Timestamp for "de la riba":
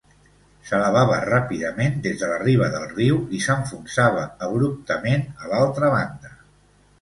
2.23-2.69